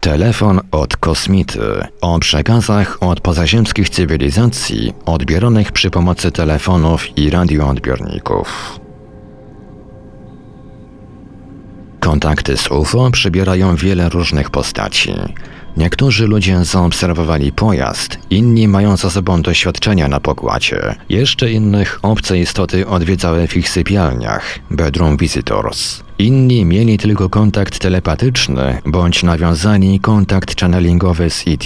[0.00, 1.60] Telefon od kosmity
[2.00, 8.78] o przekazach od pozaziemskich cywilizacji odbieranych przy pomocy telefonów i radioodbiorników.
[12.00, 15.14] Kontakty z UFO przybierają wiele różnych postaci.
[15.76, 20.94] Niektórzy ludzie zaobserwowali pojazd, inni mają za sobą doświadczenia na pokładzie.
[21.08, 26.07] Jeszcze innych obce istoty odwiedzały w ich sypialniach, bedroom visitors.
[26.18, 31.64] Inni mieli tylko kontakt telepatyczny bądź nawiązali kontakt channelingowy z ET.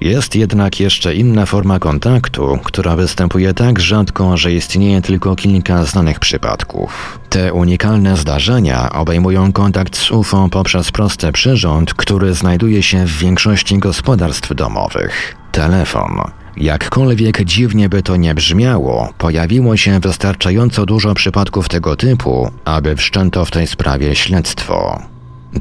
[0.00, 6.20] Jest jednak jeszcze inna forma kontaktu, która występuje tak rzadko, że istnieje tylko kilka znanych
[6.20, 7.18] przypadków.
[7.28, 13.78] Te unikalne zdarzenia obejmują kontakt z UFO poprzez prosty przyrząd, który znajduje się w większości
[13.78, 15.36] gospodarstw domowych.
[15.52, 16.43] Telefon.
[16.56, 23.44] Jakkolwiek dziwnie by to nie brzmiało, pojawiło się wystarczająco dużo przypadków tego typu, aby wszczęto
[23.44, 25.02] w tej sprawie śledztwo.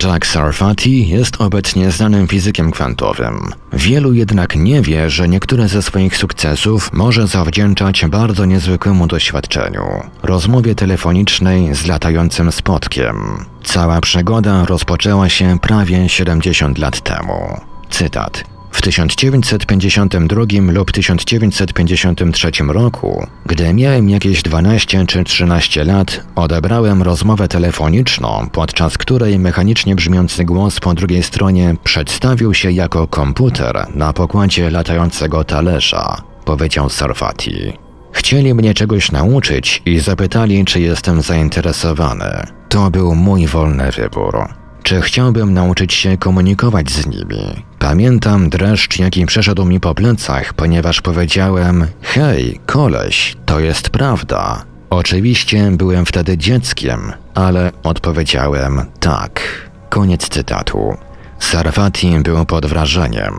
[0.03, 3.53] Jack Sarfati jest obecnie znanym fizykiem kwantowym.
[3.73, 9.83] Wielu jednak nie wie, że niektóre ze swoich sukcesów może zawdzięczać bardzo niezwykłemu doświadczeniu
[10.23, 13.45] rozmowie telefonicznej z latającym spotkiem.
[13.63, 17.61] Cała przygoda rozpoczęła się prawie 70 lat temu.
[17.89, 18.53] Cytat.
[18.73, 28.47] W 1952 lub 1953 roku, gdy miałem jakieś 12 czy 13 lat, odebrałem rozmowę telefoniczną,
[28.51, 35.44] podczas której mechanicznie brzmiący głos po drugiej stronie przedstawił się jako komputer na pokładzie latającego
[35.44, 37.73] talerza, powiedział Sarfati.
[38.11, 42.47] Chcieli mnie czegoś nauczyć i zapytali, czy jestem zainteresowany.
[42.69, 44.62] To był mój wolny wybór.
[44.84, 47.64] Czy chciałbym nauczyć się komunikować z nimi?
[47.80, 54.64] Pamiętam dreszcz, jaki przeszedł mi po plecach, ponieważ powiedziałem: Hej, koleś, to jest prawda.
[54.90, 59.42] Oczywiście byłem wtedy dzieckiem, ale odpowiedziałem tak.
[59.90, 60.97] Koniec cytatu.
[61.40, 63.34] Sarfati był pod wrażeniem.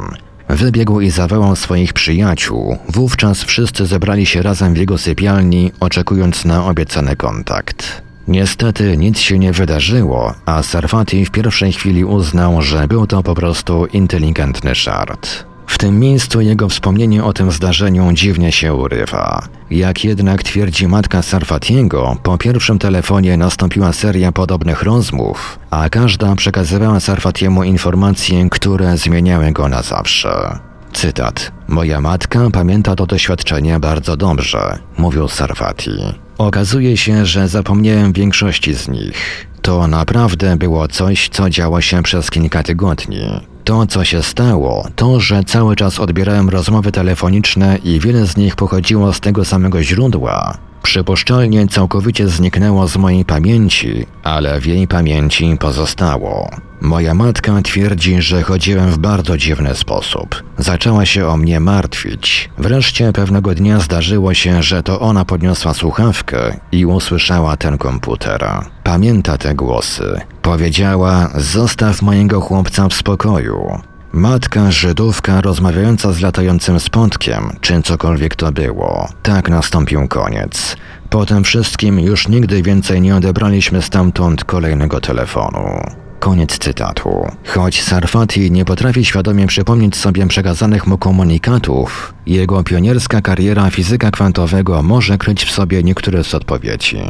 [0.49, 2.79] Wybiegł i zawołał swoich przyjaciół.
[2.89, 8.04] Wówczas wszyscy zebrali się razem w jego sypialni, oczekując na obiecany kontakt.
[8.29, 13.35] Niestety nic się nie wydarzyło, a Sarfati w pierwszej chwili uznał, że był to po
[13.35, 15.45] prostu inteligentny żart.
[15.67, 19.43] W tym miejscu jego wspomnienie o tym zdarzeniu dziwnie się urywa.
[19.71, 27.01] Jak jednak twierdzi matka Sarfatiego, po pierwszym telefonie nastąpiła seria podobnych rozmów, a każda przekazywała
[27.01, 30.59] Sarfatiemu informacje, które zmieniały go na zawsze.
[30.93, 31.53] Cytat.
[31.69, 36.24] Moja matka pamięta to doświadczenie bardzo dobrze, mówił Sarfati.
[36.39, 39.47] Okazuje się, że zapomniałem większości z nich.
[39.63, 43.41] To naprawdę było coś, co działo się przez kilka tygodni.
[43.65, 48.57] To, co się stało, to, że cały czas odbierałem rozmowy telefoniczne i wiele z nich
[48.57, 50.59] pochodziło z tego samego źródła.
[50.95, 56.51] Przypuszczalnie całkowicie zniknęło z mojej pamięci, ale w jej pamięci pozostało.
[56.81, 60.43] Moja matka twierdzi, że chodziłem w bardzo dziwny sposób.
[60.59, 62.51] Zaczęła się o mnie martwić.
[62.59, 68.47] Wreszcie pewnego dnia zdarzyło się, że to ona podniosła słuchawkę i usłyszała ten komputer.
[68.85, 70.21] Pamięta te głosy.
[70.43, 73.81] Powiedziała: Zostaw mojego chłopca w spokoju.
[74.17, 79.09] Matka Żydówka rozmawiająca z latającym spotkiem, czy cokolwiek to było.
[79.23, 80.77] Tak nastąpił koniec.
[81.11, 85.81] Po tym wszystkim już nigdy więcej nie odebraliśmy stamtąd kolejnego telefonu.
[86.21, 87.27] Koniec cytatu.
[87.47, 94.83] Choć Sarfati nie potrafi świadomie przypomnieć sobie przekazanych mu komunikatów, jego pionierska kariera fizyka kwantowego
[94.83, 97.03] może kryć w sobie niektóre z odpowiedzi.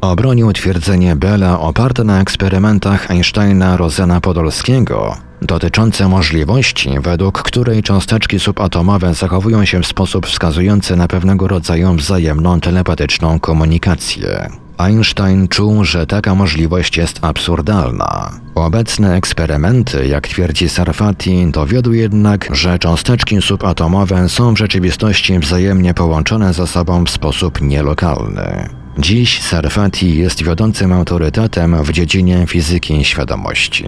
[0.00, 9.14] Obronił twierdzenie Bella oparte na eksperymentach Einsteina Rosena Podolskiego dotyczące możliwości, według której cząsteczki subatomowe
[9.14, 14.50] zachowują się w sposób wskazujący na pewnego rodzaju wzajemną telepatyczną komunikację.
[14.78, 18.30] Einstein czuł, że taka możliwość jest absurdalna.
[18.54, 26.52] Obecne eksperymenty, jak twierdzi Sarfati, dowiodły jednak, że cząsteczki subatomowe są w rzeczywistości wzajemnie połączone
[26.52, 28.68] ze sobą w sposób nielokalny.
[28.98, 33.86] Dziś Sarfati jest wiodącym autorytetem w dziedzinie fizyki świadomości.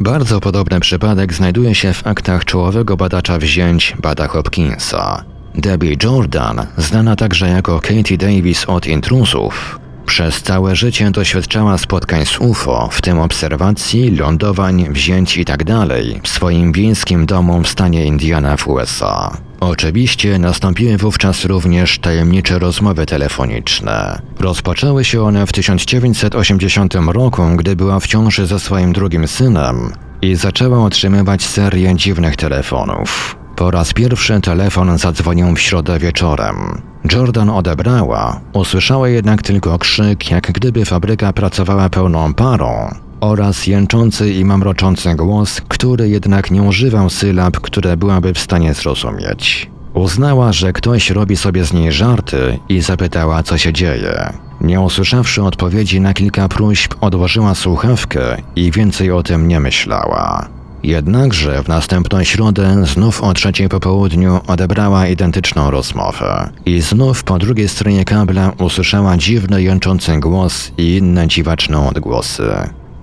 [0.00, 5.24] Bardzo podobny przypadek znajduje się w aktach czołowego badacza wzięć Bada Hopkinsa.
[5.54, 12.38] Debbie Jordan, znana także jako Katie Davis od intruzów, przez całe życie doświadczała spotkań z
[12.38, 15.64] UFO, w tym obserwacji, lądowań, wzięć itd.
[15.64, 19.36] Tak w swoim wiejskim domu w stanie Indiana w USA.
[19.60, 24.22] Oczywiście nastąpiły wówczas również tajemnicze rozmowy telefoniczne.
[24.40, 29.92] Rozpoczęły się one w 1980 roku, gdy była w ciąży ze swoim drugim synem
[30.22, 33.43] i zaczęła otrzymywać serię dziwnych telefonów.
[33.56, 36.82] Po raz pierwszy telefon zadzwonił w środę wieczorem.
[37.12, 44.44] Jordan odebrała, usłyszała jednak tylko krzyk, jak gdyby fabryka pracowała pełną parą oraz jęczący i
[44.44, 49.70] mamroczący głos, który jednak nie używał sylab, które byłaby w stanie zrozumieć.
[49.94, 54.32] Uznała, że ktoś robi sobie z niej żarty i zapytała, co się dzieje.
[54.60, 60.48] Nie usłyszawszy odpowiedzi na kilka próśb, odłożyła słuchawkę i więcej o tym nie myślała.
[60.84, 66.50] Jednakże w następną środę znów o trzeciej po południu odebrała identyczną rozmowę.
[66.66, 72.52] I znów po drugiej stronie kabla usłyszała dziwny jęczący głos i inne dziwaczne odgłosy.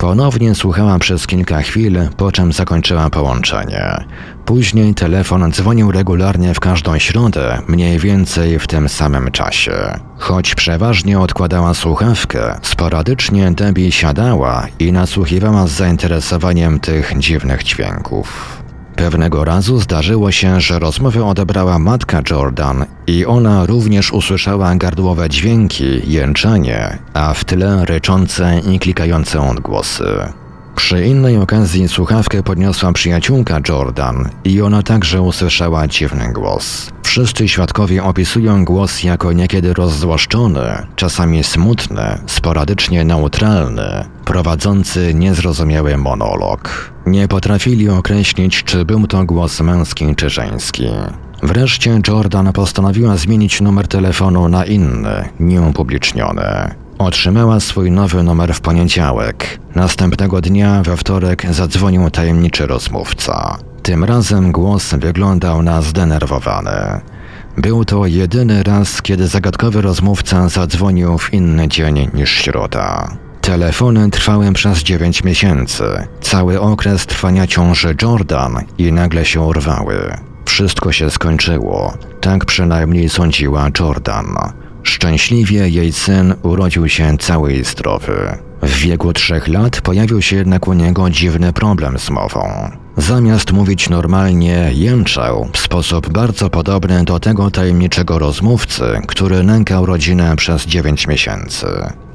[0.02, 4.04] Ponownie słuchała przez kilka chwil, po czym zakończyła połączenie.
[4.44, 9.72] Później telefon dzwonił regularnie w każdą środę, mniej więcej w tym samym czasie.
[10.18, 18.58] Choć przeważnie odkładała słuchawkę, sporadycznie Debbie siadała i nasłuchiwała z zainteresowaniem tych dziwnych dźwięków.
[18.96, 26.12] Pewnego razu zdarzyło się, że rozmowę odebrała matka Jordan i ona również usłyszała gardłowe dźwięki,
[26.12, 30.04] jęczenie, a w tle ryczące i klikające odgłosy.
[30.76, 36.90] Przy innej okazji słuchawkę podniosła przyjaciółka Jordan i ona także usłyszała dziwny głos.
[37.02, 46.92] Wszyscy świadkowie opisują głos jako niekiedy rozzłoszczony, czasami smutny, sporadycznie neutralny, prowadzący niezrozumiały monolog.
[47.06, 50.88] Nie potrafili określić, czy był to głos męski czy żeński.
[51.42, 56.74] Wreszcie Jordan postanowiła zmienić numer telefonu na inny, nieupubliczniony.
[56.98, 59.58] Otrzymała swój nowy numer w poniedziałek.
[59.74, 63.58] Następnego dnia, we wtorek, zadzwonił tajemniczy rozmówca.
[63.82, 67.00] Tym razem głos wyglądał na zdenerwowany.
[67.56, 73.16] Był to jedyny raz, kiedy zagadkowy rozmówca zadzwonił w inny dzień niż środa.
[73.52, 75.84] Telefony trwały przez dziewięć miesięcy,
[76.20, 80.16] cały okres trwania ciąży Jordan i nagle się urwały.
[80.44, 84.36] Wszystko się skończyło, tak przynajmniej sądziła Jordan.
[84.82, 88.38] Szczęśliwie jej syn urodził się cały i zdrowy.
[88.62, 92.70] W wieku trzech lat pojawił się jednak u niego dziwny problem z mową.
[92.96, 100.36] Zamiast mówić normalnie, jęczał w sposób bardzo podobny do tego tajemniczego rozmówcy, który nękał rodzinę
[100.36, 101.66] przez dziewięć miesięcy.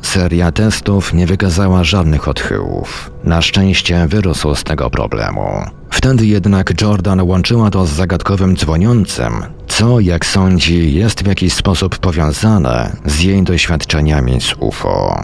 [0.07, 3.11] Seria testów nie wykazała żadnych odchyłów.
[3.23, 5.45] Na szczęście wyrósł z tego problemu.
[5.89, 9.33] Wtedy jednak Jordan łączyła to z zagadkowym dzwoniącym,
[9.67, 15.23] co, jak sądzi, jest w jakiś sposób powiązane z jej doświadczeniami z UFO.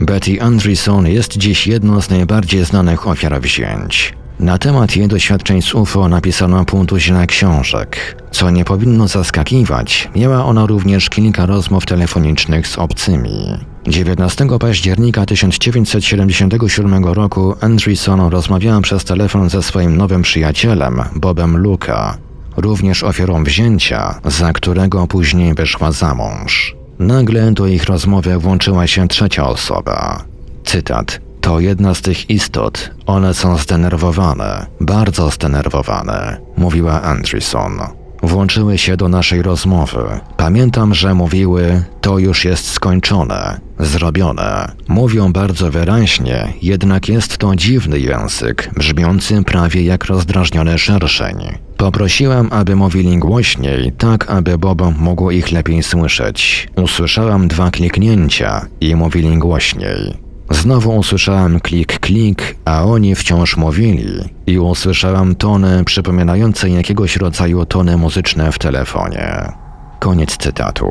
[0.00, 4.14] Betty Andreson jest dziś jedną z najbardziej znanych ofiar wzięć.
[4.40, 6.86] Na temat jej doświadczeń z UFO napisano pół
[7.26, 8.16] książek.
[8.30, 13.58] Co nie powinno zaskakiwać, miała ona również kilka rozmów telefonicznych z obcymi.
[13.86, 22.18] 19 października 1977 roku Andreson rozmawiała przez telefon ze swoim nowym przyjacielem, Bobem Luka,
[22.56, 26.76] również ofiarą wzięcia, za którego później wyszła za mąż.
[26.98, 30.24] Nagle do ich rozmowy włączyła się trzecia osoba.
[30.64, 31.29] Cytat.
[31.40, 32.90] To jedna z tych istot.
[33.06, 37.80] One są zdenerwowane, bardzo zdenerwowane, mówiła Andreson.
[38.22, 40.20] Włączyły się do naszej rozmowy.
[40.36, 44.72] Pamiętam, że mówiły: To już jest skończone, zrobione.
[44.88, 51.36] Mówią bardzo wyraźnie, jednak jest to dziwny język, brzmiący prawie jak rozdrażniony szerszeń.
[51.76, 56.68] Poprosiłam, aby mówili głośniej, tak aby Bob mógł ich lepiej słyszeć.
[56.76, 60.29] Usłyszałam dwa kliknięcia i mówili głośniej.
[60.50, 67.96] Znowu usłyszałem klik, klik, a oni wciąż mówili i usłyszałam tony przypominające jakiegoś rodzaju tony
[67.96, 69.52] muzyczne w telefonie.
[69.98, 70.86] Koniec cytatu.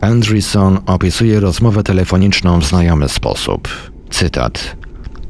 [0.00, 3.68] Andreson opisuje rozmowę telefoniczną w znajomy sposób.
[4.10, 4.76] Cytat.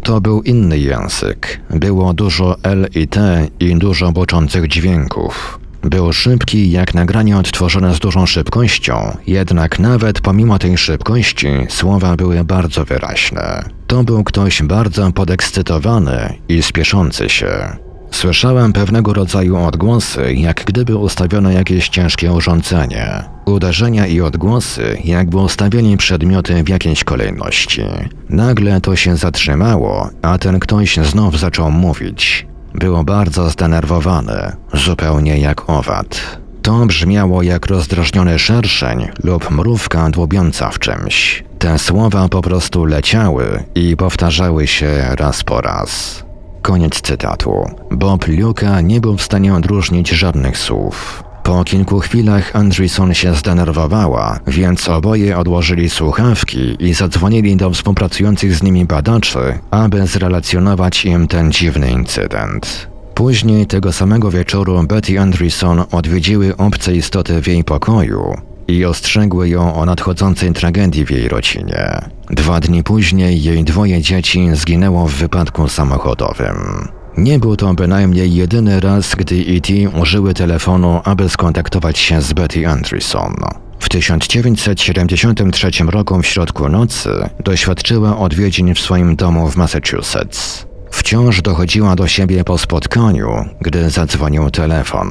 [0.03, 1.61] To był inny język.
[1.71, 5.62] Było dużo L i T i dużo boczących dźwięków.
[5.83, 12.45] Był szybki jak nagranie odtworzone z dużą szybkością, jednak nawet pomimo tej szybkości słowa były
[12.45, 13.65] bardzo wyraźne.
[13.87, 17.77] To był ktoś bardzo podekscytowany i spieszący się.
[18.11, 23.25] Słyszałem pewnego rodzaju odgłosy, jak gdyby ustawiono jakieś ciężkie urządzenie.
[23.45, 27.83] Uderzenia i odgłosy, jakby ustawieni przedmioty w jakiejś kolejności.
[28.29, 32.47] Nagle to się zatrzymało, a ten ktoś znów zaczął mówić.
[32.75, 36.39] Było bardzo zdenerwowane, zupełnie jak owad.
[36.63, 41.45] To brzmiało jak rozdrażniony szerszeń lub mrówka dłubiąca w czymś.
[41.59, 46.25] Te słowa po prostu leciały i powtarzały się raz po raz.
[46.63, 47.71] Koniec cytatu.
[47.91, 51.25] Bob Luka nie był w stanie odróżnić żadnych słów.
[51.43, 58.63] Po kilku chwilach Andreson się zdenerwowała, więc oboje odłożyli słuchawki i zadzwonili do współpracujących z
[58.63, 62.89] nimi badaczy, aby zrelacjonować im ten dziwny incydent.
[63.15, 68.35] Później tego samego wieczoru Betty Andreson odwiedziły obce istoty w jej pokoju
[68.69, 72.01] i ostrzegły ją o nadchodzącej tragedii w jej rodzinie.
[72.31, 76.89] Dwa dni później jej dwoje dzieci zginęło w wypadku samochodowym.
[77.17, 79.73] Nie był to bynajmniej jedyny raz, gdy E.T.
[80.01, 83.35] użyły telefonu, aby skontaktować się z Betty Anderson.
[83.79, 87.11] W 1973 roku w środku nocy
[87.45, 90.67] doświadczyła odwiedzin w swoim domu w Massachusetts.
[90.91, 95.09] Wciąż dochodziła do siebie po spotkaniu, gdy zadzwonił telefon.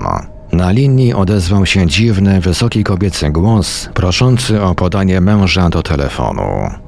[0.51, 6.41] Na linii odezwał się dziwny, wysoki kobiecy głos, proszący o podanie męża do telefonu.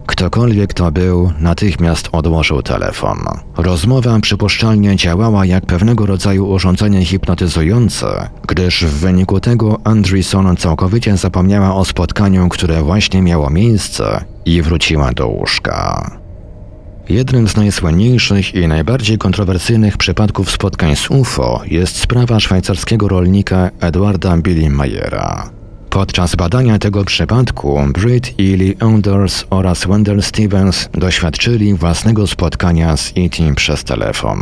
[0.06, 3.18] Ktokolwiek to był, natychmiast odłożył telefon.
[3.58, 11.76] Rozmowa przypuszczalnie działała jak pewnego rodzaju urządzenie hipnotyzujące, gdyż w wyniku tego Andreeson całkowicie zapomniała
[11.76, 16.23] o spotkaniu, które właśnie miało miejsce i wróciła do łóżka.
[17.10, 24.38] Jednym z najsłynniejszych i najbardziej kontrowersyjnych przypadków spotkań z UFO jest sprawa szwajcarskiego rolnika Edwarda
[24.38, 25.50] Billy Mayera.
[25.90, 33.10] Podczas badania tego przypadku Britt i Lee Anders oraz Wendell Stevens doświadczyli własnego spotkania z
[33.10, 33.54] E.T.
[33.56, 34.40] przez telefon.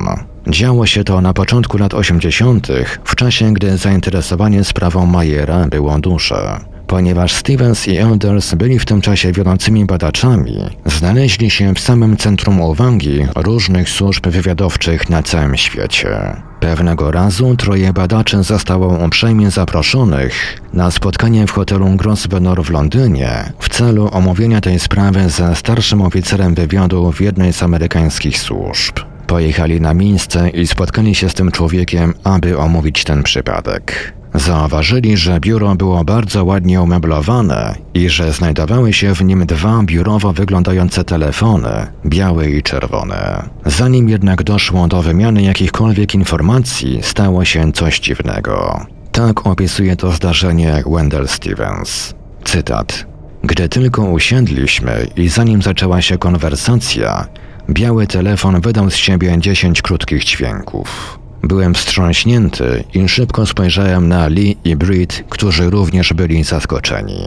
[0.48, 2.68] Działo się to na początku lat 80.,
[3.04, 6.71] w czasie gdy zainteresowanie sprawą Mayera było duże.
[6.92, 12.62] Ponieważ Stevens i Elders byli w tym czasie wiodącymi badaczami, znaleźli się w samym centrum
[12.62, 16.36] uwagi różnych służb wywiadowczych na całym świecie.
[16.60, 23.70] Pewnego razu troje badaczy zostało uprzejmie zaproszonych na spotkanie w hotelu Grosvenor w Londynie w
[23.70, 29.00] celu omówienia tej sprawy ze starszym oficerem wywiadu w jednej z amerykańskich służb.
[29.28, 34.14] Pojechali na miejsce i spotkali się z tym człowiekiem, aby omówić ten przypadek.
[34.34, 40.34] Zauważyli, że biuro było bardzo ładnie umeblowane i że znajdowały się w nim dwa biurowo
[40.34, 43.50] wyglądające telefony, białe i czerwone.
[43.66, 48.86] Zanim jednak doszło do wymiany jakichkolwiek informacji, stało się coś dziwnego.
[49.12, 52.14] Tak opisuje to zdarzenie Wendell Stevens.
[52.44, 53.06] Cytat.
[53.44, 57.28] Gdy tylko usiedliśmy i zanim zaczęła się konwersacja,
[57.70, 61.21] biały telefon wydał z siebie dziesięć krótkich dźwięków.
[61.44, 67.24] Byłem wstrząśnięty i szybko spojrzałem na Lee i Britt, którzy również byli zaskoczeni.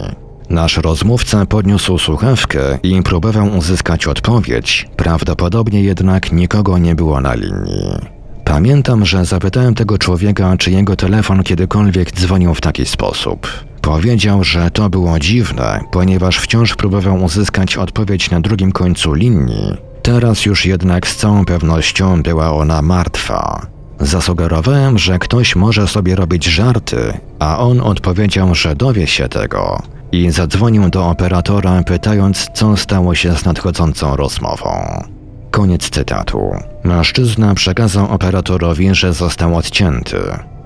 [0.50, 8.14] Nasz rozmówca podniósł słuchawkę i próbował uzyskać odpowiedź, prawdopodobnie jednak nikogo nie było na linii.
[8.44, 13.46] Pamiętam, że zapytałem tego człowieka, czy jego telefon kiedykolwiek dzwonił w taki sposób.
[13.80, 19.76] Powiedział, że to było dziwne, ponieważ wciąż próbował uzyskać odpowiedź na drugim końcu linii.
[20.02, 23.73] Teraz już jednak z całą pewnością była ona martwa.
[24.00, 29.82] Zasugerowałem, że ktoś może sobie robić żarty, a on odpowiedział, że dowie się tego
[30.12, 35.04] i zadzwonił do operatora, pytając, co stało się z nadchodzącą rozmową.
[35.50, 36.50] Koniec cytatu.
[36.84, 40.18] Mężczyzna przekazał operatorowi, że został odcięty.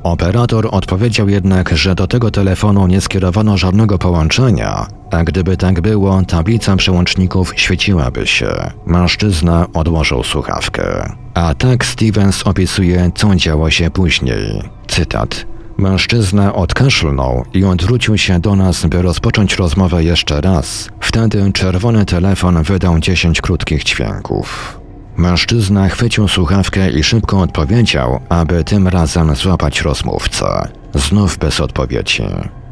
[0.03, 6.23] Operator odpowiedział jednak, że do tego telefonu nie skierowano żadnego połączenia, a gdyby tak było,
[6.23, 8.71] tablica przełączników świeciłaby się.
[8.87, 11.13] Mężczyzna odłożył słuchawkę.
[11.35, 14.63] A tak Stevens opisuje, co działo się później.
[14.89, 15.47] Cytat.
[15.79, 20.89] Mężczyzna odkaszlnął i odwrócił się do nas, by rozpocząć rozmowę jeszcze raz.
[21.01, 24.79] Wtedy czerwony telefon wydał dziesięć krótkich dźwięków.
[25.19, 30.69] Mężczyzna chwycił słuchawkę i szybko odpowiedział, aby tym razem złapać rozmówcę.
[30.95, 32.23] Znów bez odpowiedzi.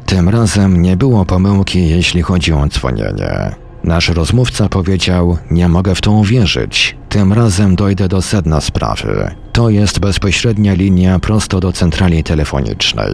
[0.05, 3.55] Tym razem nie było pomyłki, jeśli chodzi o dzwonienie.
[3.83, 6.95] Nasz rozmówca powiedział: Nie mogę w to uwierzyć.
[7.09, 9.31] Tym razem dojdę do sedna sprawy.
[9.53, 13.13] To jest bezpośrednia linia prosto do centrali telefonicznej.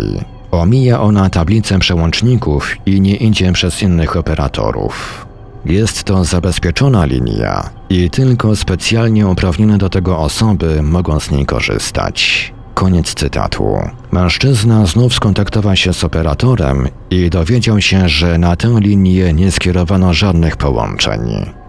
[0.51, 5.25] Omija ona tablicę przełączników i nie idzie przez innych operatorów.
[5.65, 12.53] Jest to zabezpieczona linia i tylko specjalnie uprawnione do tego osoby mogą z niej korzystać.
[12.73, 13.77] Koniec cytatu.
[14.11, 20.13] Mężczyzna znów skontaktował się z operatorem i dowiedział się, że na tę linię nie skierowano
[20.13, 21.21] żadnych połączeń.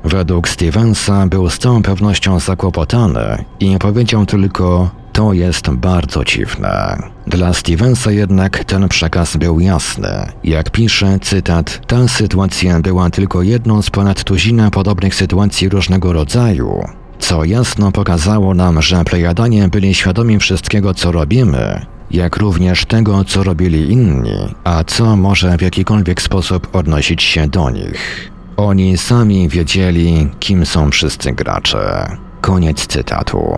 [0.04, 6.96] Według Stevensa był z całą pewnością zakłopotany i powiedział tylko: To jest bardzo dziwne.
[7.26, 10.08] Dla Stevensa jednak ten przekaz był jasny.
[10.44, 16.84] Jak pisze, cytat, ta sytuacja była tylko jedną z ponad tuzina podobnych sytuacji różnego rodzaju,
[17.18, 23.42] co jasno pokazało nam, że plejadanie byli świadomi wszystkiego, co robimy, jak również tego, co
[23.42, 28.30] robili inni, a co może w jakikolwiek sposób odnosić się do nich.
[28.56, 32.16] Oni sami wiedzieli, kim są wszyscy gracze.
[32.40, 33.56] Koniec cytatu.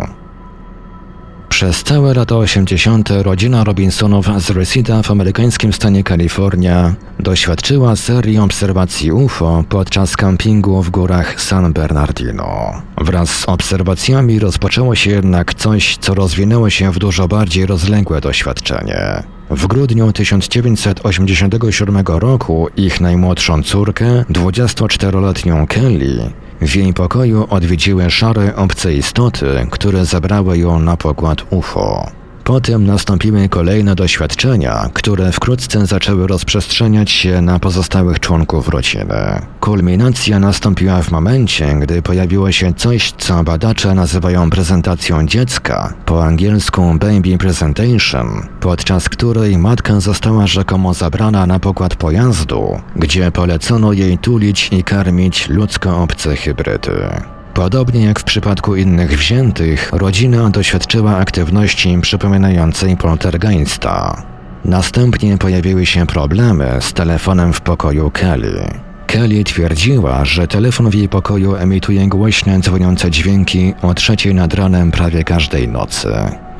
[1.49, 3.09] Przez całe lata 80.
[3.23, 10.91] rodzina Robinsonów z Reseda w amerykańskim stanie Kalifornia doświadczyła serii obserwacji UFO podczas kampingu w
[10.91, 12.83] górach San Bernardino.
[12.99, 19.23] Wraz z obserwacjami rozpoczęło się jednak coś, co rozwinęło się w dużo bardziej rozległe doświadczenie.
[19.50, 28.95] W grudniu 1987 roku ich najmłodszą córkę, 24-letnią Kelly, w jej pokoju odwiedziły szare obce
[28.95, 32.11] istoty, które zabrały ją na pokład UFO.
[32.47, 39.43] Potem nastąpiły kolejne doświadczenia, które wkrótce zaczęły rozprzestrzeniać się na pozostałych członków rodziny.
[39.61, 46.83] Kulminacja nastąpiła w momencie, gdy pojawiło się coś, co badacze nazywają prezentacją dziecka, po angielsku
[47.00, 54.69] baby presentation, podczas której matka została rzekomo zabrana na pokład pojazdu, gdzie polecono jej tulić
[54.73, 57.36] i karmić ludzko-obce hybrydy.
[57.56, 64.22] Podobnie jak w przypadku innych wziętych, rodzina doświadczyła aktywności przypominającej poltergeista.
[64.64, 68.68] Następnie pojawiły się problemy z telefonem w pokoju Kelly.
[69.06, 74.90] Kelly twierdziła, że telefon w jej pokoju emituje głośne dzwoniące dźwięki o trzeciej nad ranem
[74.90, 76.08] prawie każdej nocy.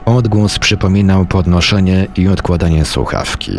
[0.05, 3.59] Odgłos przypominał podnoszenie i odkładanie słuchawki.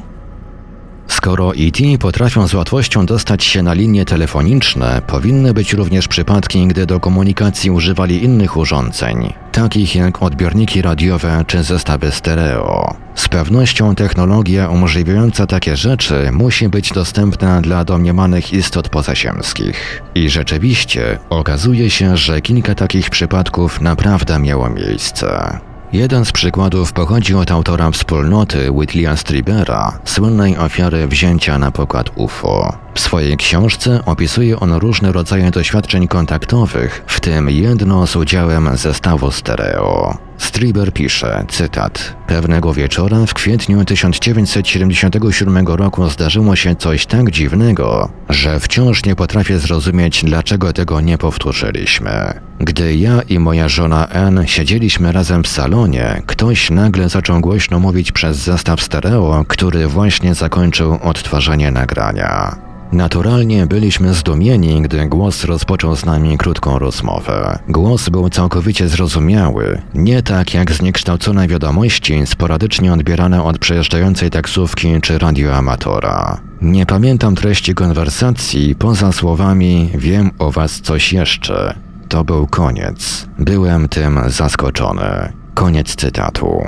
[1.09, 6.85] Skoro ET potrafią z łatwością dostać się na linie telefoniczne, powinny być również przypadki, gdy
[6.85, 12.95] do komunikacji używali innych urządzeń, takich jak odbiorniki radiowe czy zestawy stereo.
[13.15, 20.01] Z pewnością technologia umożliwiająca takie rzeczy musi być dostępna dla domniemanych istot pozaziemskich.
[20.15, 25.59] I rzeczywiście okazuje się, że kilka takich przypadków naprawdę miało miejsce.
[25.93, 32.77] Jeden z przykładów pochodzi od autora wspólnoty Whitleya Stribera, słynnej ofiary wzięcia na pokład UFO.
[33.00, 39.31] W swojej książce opisuje on różne rodzaje doświadczeń kontaktowych, w tym jedno z udziałem zestawu
[39.31, 40.18] stereo.
[40.38, 48.59] Striber pisze, cytat, Pewnego wieczora w kwietniu 1977 roku zdarzyło się coś tak dziwnego, że
[48.59, 52.40] wciąż nie potrafię zrozumieć, dlaczego tego nie powtórzyliśmy.
[52.59, 58.12] Gdy ja i moja żona Ann siedzieliśmy razem w salonie, ktoś nagle zaczął głośno mówić
[58.12, 62.69] przez zestaw stereo, który właśnie zakończył odtwarzanie nagrania.
[62.91, 67.59] Naturalnie byliśmy zdumieni, gdy głos rozpoczął z nami krótką rozmowę.
[67.67, 75.17] Głos był całkowicie zrozumiały, nie tak jak zniekształcone wiadomości sporadycznie odbierane od przejeżdżającej taksówki czy
[75.17, 76.41] radioamatora.
[76.61, 81.75] Nie pamiętam treści konwersacji poza słowami wiem o was coś jeszcze.
[82.07, 83.27] To był koniec.
[83.39, 85.33] Byłem tym zaskoczony.
[85.53, 86.63] Koniec cytatu.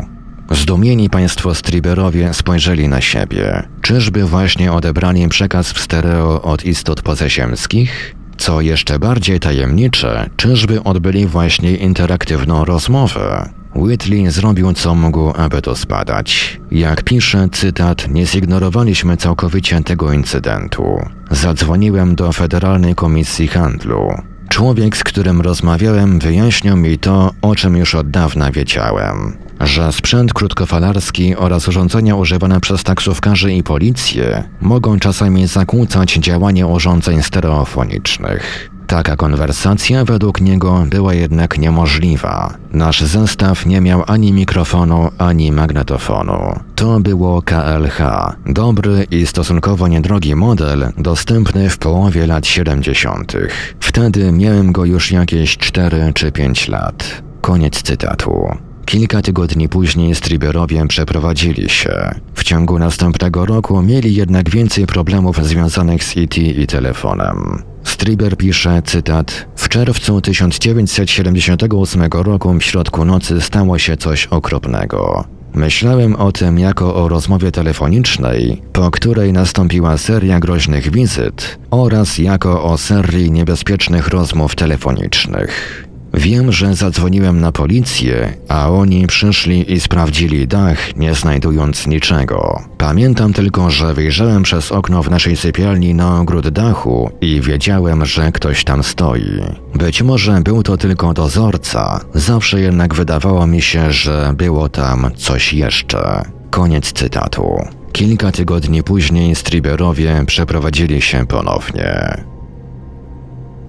[0.51, 3.63] Zdumieni państwo striberowie spojrzeli na siebie.
[3.81, 8.15] Czyżby właśnie odebrali przekaz w stereo od istot pozaziemskich?
[8.37, 13.49] Co jeszcze bardziej tajemnicze, czyżby odbyli właśnie interaktywną rozmowę?
[13.75, 16.59] Whitley zrobił co mógł, aby to spadać.
[16.71, 20.99] Jak pisze cytat, nie zignorowaliśmy całkowicie tego incydentu.
[21.31, 24.30] Zadzwoniłem do Federalnej Komisji Handlu.
[24.51, 30.33] Człowiek, z którym rozmawiałem, wyjaśnił mi to, o czym już od dawna wiedziałem że sprzęt
[30.33, 38.70] krótkofalarski oraz urządzenia używane przez taksówkarzy i policję mogą czasami zakłócać działanie urządzeń stereofonicznych.
[38.91, 42.53] Taka konwersacja według niego była jednak niemożliwa.
[42.71, 46.59] Nasz zestaw nie miał ani mikrofonu, ani magnetofonu.
[46.75, 47.99] To było KLH,
[48.45, 53.33] dobry i stosunkowo niedrogi model, dostępny w połowie lat 70.
[53.79, 57.21] Wtedy miałem go już jakieś 4 czy 5 lat.
[57.41, 58.57] Koniec cytatu.
[58.85, 62.15] Kilka tygodni później Striberowie przeprowadzili się.
[62.33, 67.70] W ciągu następnego roku mieli jednak więcej problemów związanych z IT i telefonem.
[67.83, 75.23] Striber pisze, cytat, W czerwcu 1978 roku w środku nocy stało się coś okropnego.
[75.53, 82.63] Myślałem o tym jako o rozmowie telefonicznej, po której nastąpiła seria groźnych wizyt oraz jako
[82.63, 85.90] o serii niebezpiecznych rozmów telefonicznych.
[86.13, 92.61] Wiem, że zadzwoniłem na policję, a oni przyszli i sprawdzili dach, nie znajdując niczego.
[92.77, 98.31] Pamiętam tylko, że wyjrzałem przez okno w naszej sypialni na ogród dachu i wiedziałem, że
[98.31, 99.41] ktoś tam stoi.
[99.75, 105.53] Być może był to tylko dozorca, zawsze jednak wydawało mi się, że było tam coś
[105.53, 106.21] jeszcze.
[106.49, 107.65] Koniec cytatu.
[107.91, 112.23] Kilka tygodni później Striberowie przeprowadzili się ponownie.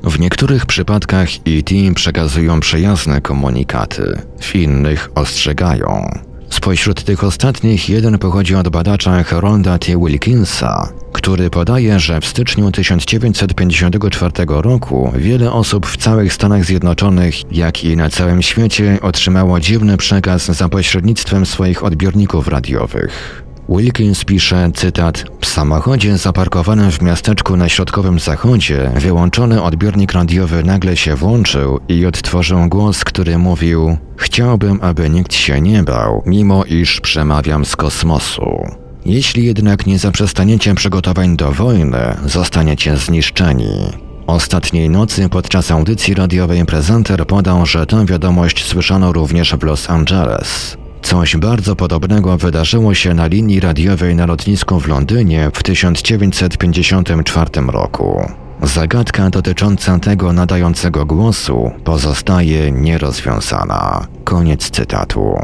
[0.04, 6.10] W niektórych przypadkach ET przekazują przyjazne komunikaty, w innych ostrzegają.
[6.50, 9.98] Spośród tych ostatnich jeden pochodzi od badacza Haronda T.
[9.98, 17.84] Wilkinsa, który podaje, że w styczniu 1954 roku wiele osób w całych Stanach Zjednoczonych, jak
[17.84, 23.41] i na całym świecie otrzymało dziwny przekaz za pośrednictwem swoich odbiorników radiowych.
[23.76, 30.96] Wilkins pisze, cytat, w samochodzie zaparkowanym w miasteczku na środkowym zachodzie wyłączony odbiornik radiowy nagle
[30.96, 37.00] się włączył i odtworzył głos, który mówił Chciałbym, aby nikt się nie bał, mimo iż
[37.00, 38.66] przemawiam z kosmosu.
[39.06, 43.92] Jeśli jednak nie zaprzestaniecie przygotowań do wojny, zostaniecie zniszczeni.
[44.26, 50.81] Ostatniej nocy podczas audycji radiowej prezenter podał, że tę wiadomość słyszano również w Los Angeles.
[51.02, 58.32] Coś bardzo podobnego wydarzyło się na linii radiowej na lotnisku w Londynie w 1954 roku.
[58.62, 64.06] Zagadka dotycząca tego nadającego głosu pozostaje nierozwiązana.
[64.24, 65.34] Koniec cytatu.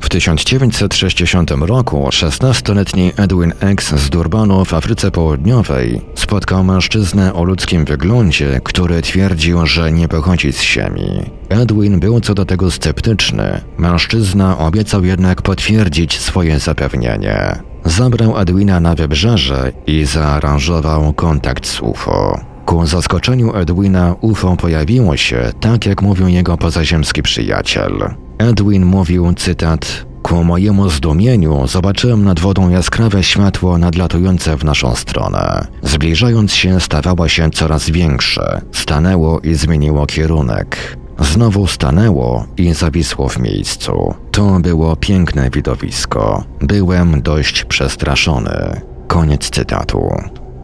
[0.00, 7.84] W 1960 roku 16-letni Edwin X z Durbanu w Afryce Południowej spotkał mężczyznę o ludzkim
[7.84, 11.30] wyglądzie, który twierdził, że nie pochodzi z Ziemi.
[11.48, 13.60] Edwin był co do tego sceptyczny.
[13.78, 17.56] Mężczyzna obiecał jednak potwierdzić swoje zapewnienie.
[17.84, 22.40] Zabrał Edwina na wybrzeże i zaaranżował kontakt z UFO.
[22.64, 27.92] Ku zaskoczeniu Edwina UFO pojawiło się, tak jak mówił jego pozaziemski przyjaciel.
[28.38, 35.66] Edwin mówił, cytat, Ku mojemu zdumieniu zobaczyłem nad wodą jaskrawe światło nadlatujące w naszą stronę.
[35.82, 38.60] Zbliżając się stawało się coraz większe.
[38.72, 40.96] Stanęło i zmieniło kierunek.
[41.18, 44.14] Znowu stanęło i zawisło w miejscu.
[44.30, 46.44] To było piękne widowisko.
[46.60, 48.80] Byłem dość przestraszony.
[49.06, 50.10] Koniec cytatu.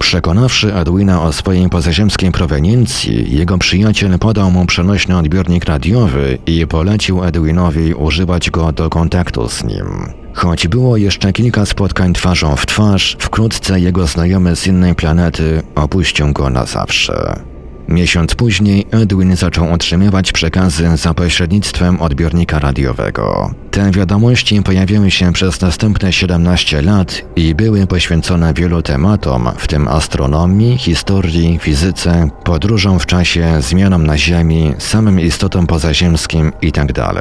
[0.07, 7.25] Przekonawszy Edwina o swojej pozaziemskiej proweniencji, jego przyjaciel podał mu przenośny odbiornik radiowy i polecił
[7.25, 10.13] Edwinowi używać go do kontaktu z nim.
[10.35, 16.33] Choć było jeszcze kilka spotkań twarzą w twarz, wkrótce jego znajomy z innej planety opuścił
[16.33, 17.41] go na zawsze.
[17.89, 23.51] Miesiąc później Edwin zaczął otrzymywać przekazy za pośrednictwem odbiornika radiowego.
[23.71, 29.89] Te wiadomości pojawiły się przez następne 17 lat i były poświęcone wielu tematom, w tym
[29.89, 36.93] astronomii, historii, fizyce, podróżom w czasie, zmianom na Ziemi, samym istotom pozaziemskim itd.
[36.93, 37.17] Tak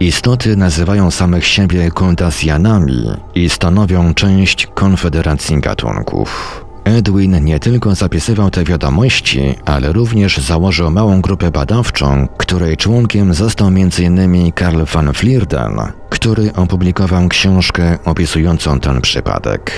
[0.00, 6.64] Istoty nazywają samych siebie kondasjanami i stanowią część konfederacji gatunków.
[6.84, 13.68] Edwin nie tylko zapisywał te wiadomości, ale również założył małą grupę badawczą, której członkiem został
[13.68, 14.52] m.in.
[14.52, 19.72] Karl van Vlierden, który opublikował książkę opisującą ten przypadek.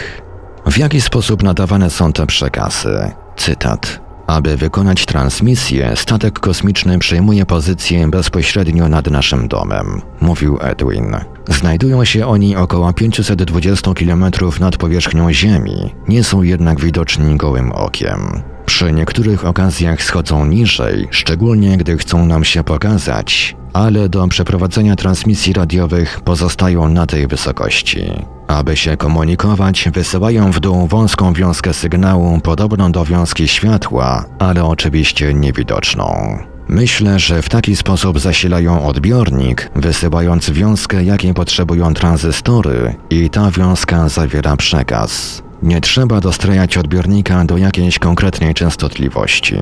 [0.66, 3.10] W jaki sposób nadawane są te przekazy?
[3.36, 4.03] Cytat.
[4.26, 11.16] Aby wykonać transmisję, statek kosmiczny przejmuje pozycję bezpośrednio nad naszym domem, mówił Edwin.
[11.48, 14.24] Znajdują się oni około 520 km
[14.60, 18.42] nad powierzchnią Ziemi, nie są jednak widoczni gołym okiem.
[18.66, 25.52] Przy niektórych okazjach schodzą niżej, szczególnie gdy chcą nam się pokazać, ale do przeprowadzenia transmisji
[25.52, 28.12] radiowych pozostają na tej wysokości.
[28.48, 35.34] Aby się komunikować, wysyłają w dół wąską wiązkę sygnału podobną do wiązki światła, ale oczywiście
[35.34, 36.38] niewidoczną.
[36.68, 44.08] Myślę, że w taki sposób zasilają odbiornik, wysyłając wiązkę, jakiej potrzebują tranzystory, i ta wiązka
[44.08, 45.42] zawiera przekaz.
[45.62, 49.56] Nie trzeba dostrajać odbiornika do jakiejś konkretnej częstotliwości.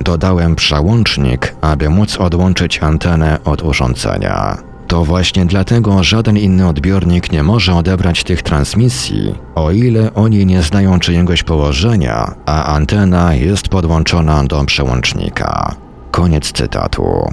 [0.00, 4.67] Dodałem przełącznik, aby móc odłączyć antenę od urządzenia.
[4.88, 10.62] To właśnie dlatego żaden inny odbiornik nie może odebrać tych transmisji, o ile oni nie
[10.62, 15.74] znają czyjegoś położenia, a antena jest podłączona do przełącznika.
[16.10, 17.32] Koniec cytatu.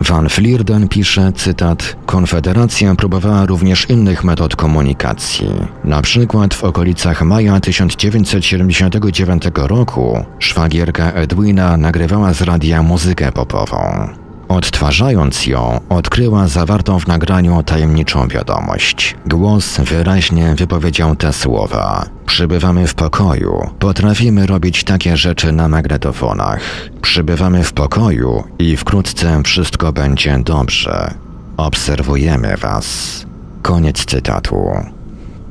[0.00, 5.48] Van Vlierden pisze, cytat, Konfederacja próbowała również innych metod komunikacji.
[5.84, 14.08] Na przykład w okolicach maja 1979 roku szwagierka Edwina nagrywała z radia muzykę popową.
[14.52, 19.16] Odtwarzając ją, odkryła zawartą w nagraniu tajemniczą wiadomość.
[19.26, 22.06] Głos wyraźnie wypowiedział te słowa.
[22.26, 23.70] Przybywamy w pokoju.
[23.78, 26.60] Potrafimy robić takie rzeczy na magnetofonach.
[27.02, 31.14] Przybywamy w pokoju i wkrótce wszystko będzie dobrze.
[31.56, 33.26] Obserwujemy was.
[33.62, 34.56] Koniec cytatu.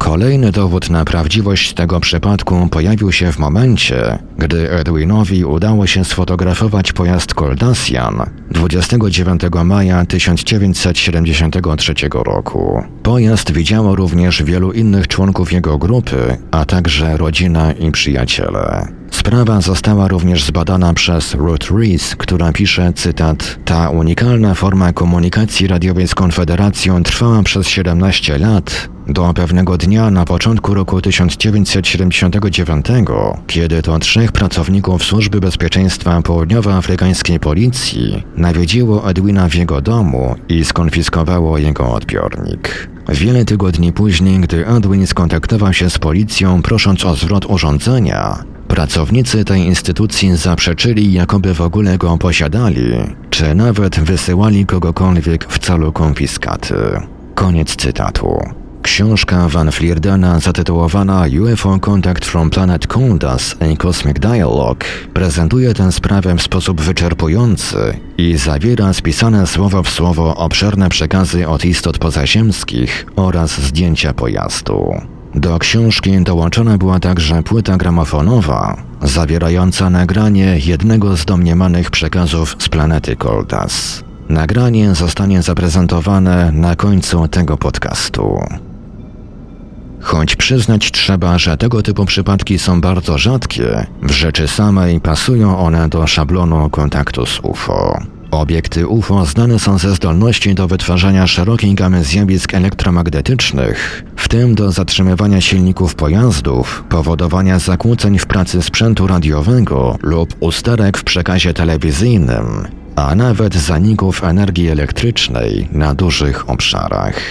[0.02, 6.94] Kolejny dowód na prawdziwość tego przypadku pojawił się w momencie, gdy Edwinowi udało się sfotografować
[6.94, 12.84] pojazd Coldasian 29 maja 1973 roku.
[13.04, 18.88] Pojazd widziało również wielu innych członków jego grupy, a także rodzina i przyjaciele.
[19.12, 26.08] Sprawa została również zbadana przez Ruth Rees, która pisze, cytat, Ta unikalna forma komunikacji radiowej
[26.08, 32.86] z Konfederacją trwała przez 17 lat, do pewnego dnia na początku roku 1979,
[33.48, 41.58] kiedy to trzech pracowników Służby Bezpieczeństwa Południowoafrykańskiej Policji nawiedziło Edwina w jego domu i skonfiskowało
[41.58, 42.90] jego odbiornik.
[43.10, 49.62] Wiele tygodni później, gdy Edwin skontaktował się z policją prosząc o zwrot urządzenia, pracownicy tej
[49.62, 52.92] instytucji zaprzeczyli, jakoby w ogóle go posiadali,
[53.30, 56.76] czy nawet wysyłali kogokolwiek w celu konfiskaty.
[57.36, 58.61] Koniec cytatu.
[58.82, 66.36] Książka Van Flierdena zatytułowana UFO Contact from Planet Kondas a Cosmic Dialogue prezentuje tę sprawę
[66.36, 67.78] w sposób wyczerpujący
[68.18, 74.94] i zawiera spisane słowo w słowo obszerne przekazy od istot pozaziemskich oraz zdjęcia pojazdu.
[75.36, 83.16] Do książki dołączona była także płyta gramofonowa, zawierająca nagranie jednego z domniemanych przekazów z planety
[83.16, 84.04] Koldas.
[84.30, 88.40] Nagranie zostanie zaprezentowane na końcu tego podcastu.
[90.02, 95.90] Choć przyznać trzeba, że tego typu przypadki są bardzo rzadkie, w rzeczy samej pasują one
[95.90, 98.02] do szablonu kontaktu z UFO.
[98.32, 104.72] Obiekty UFO znane są ze zdolności do wytwarzania szerokiej gamy zjawisk elektromagnetycznych, w tym do
[104.72, 113.16] zatrzymywania silników pojazdów, powodowania zakłóceń w pracy sprzętu radiowego lub usterek w przekazie telewizyjnym, a
[113.16, 117.22] nawet zaników energii elektrycznej na dużych obszarach.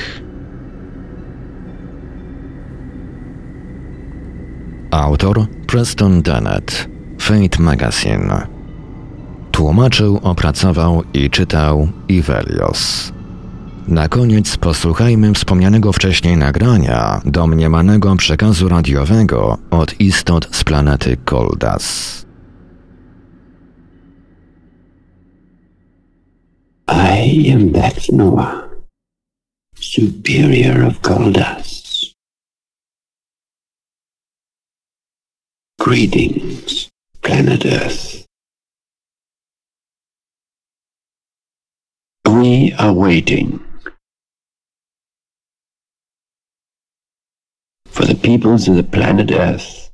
[4.91, 8.47] Autor Preston Dennett, Fate Magazine.
[9.53, 13.13] Tłumaczył, opracował i czytał Ivelios.
[13.89, 22.17] Na koniec posłuchajmy wspomnianego wcześniej nagrania domniemanego przekazu radiowego od istot z planety Koldas.
[26.89, 28.69] I am that Noah,
[29.81, 31.90] superior of Goldas.
[35.81, 36.91] Greetings,
[37.23, 38.27] planet Earth.
[42.27, 43.65] We are waiting
[47.87, 49.91] for the peoples of the planet Earth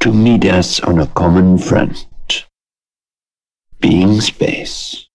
[0.00, 2.04] to meet us on a common front,
[3.78, 5.06] being space.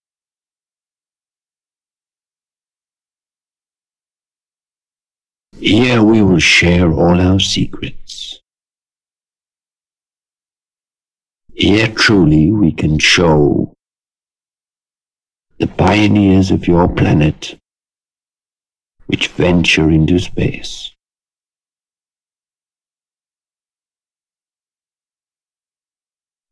[5.60, 8.41] Here we will share all our secrets.
[11.58, 13.74] Here truly we can show
[15.58, 17.58] the pioneers of your planet
[19.08, 20.93] which venture into space.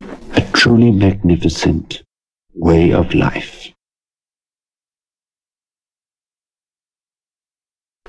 [0.00, 2.02] A truly magnificent
[2.52, 3.72] way of life.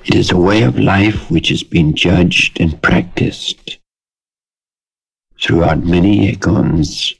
[0.04, 3.78] It is a way of life which has been judged and practiced
[5.42, 7.14] throughout many eons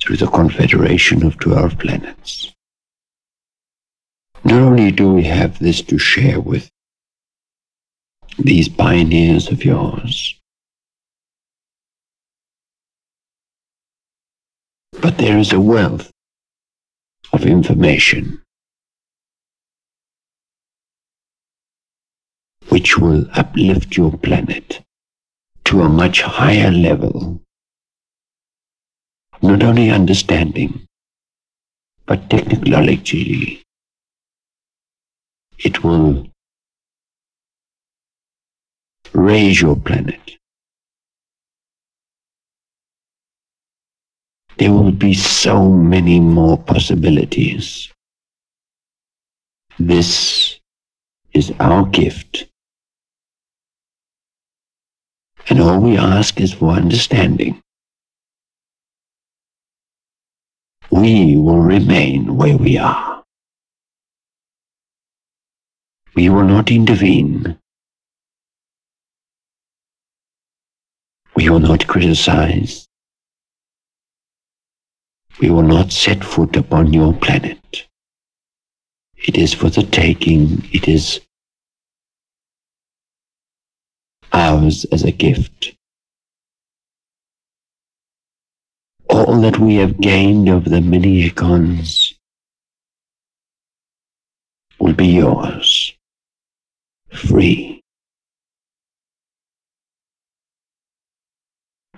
[0.00, 2.52] through the confederation of 12 planets.
[4.44, 6.68] Not only do we have this to share with
[8.38, 10.38] these pioneers of yours,
[15.00, 16.10] but there is a wealth
[17.32, 18.42] of information
[22.68, 24.82] which will uplift your planet
[25.64, 27.40] to a much higher level
[29.42, 30.86] not only understanding,
[32.06, 33.62] but technologically.
[35.58, 36.28] It will
[39.12, 40.20] raise your planet.
[44.58, 47.90] There will be so many more possibilities.
[49.78, 50.60] This
[51.32, 52.46] is our gift.
[55.48, 57.60] And all we ask is for understanding.
[60.94, 63.24] we will remain where we are.
[66.14, 67.58] We will not intervene.
[71.34, 72.86] We will not criticize.
[75.40, 77.88] We will not set foot upon your planet.
[79.16, 81.20] It is for the taking, it is
[84.32, 85.74] ours as a gift.
[89.14, 92.14] All that we have gained over the many icons
[94.80, 95.94] will be yours,
[97.12, 97.80] free,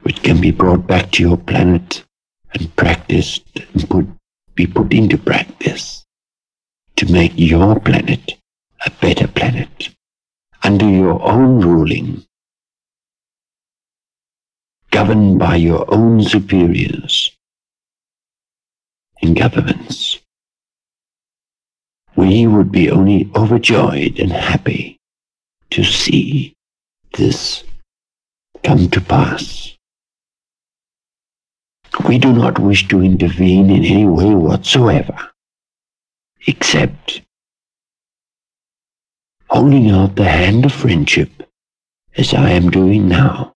[0.02, 2.05] which can be brought back to your planet
[2.52, 4.07] and practiced and put,
[4.55, 6.05] be put into practice
[6.96, 8.33] to make your planet
[8.85, 9.88] a better planet
[10.62, 12.26] under your own ruling,
[14.96, 17.30] governed by your own superiors
[19.20, 20.18] in governments.
[22.16, 24.96] We would be only overjoyed and happy
[25.72, 26.54] to see
[27.12, 27.62] this
[28.64, 29.76] come to pass.
[32.09, 35.18] We do not wish to intervene in any way whatsoever,
[36.46, 37.20] except
[39.50, 41.30] holding out the hand of friendship
[42.16, 43.56] as I am doing now.